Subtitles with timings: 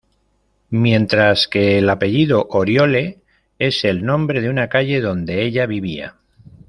[0.71, 3.19] Mientras que el apellido "Oriole"
[3.59, 6.15] es el nombre de una calle donde ella vivía.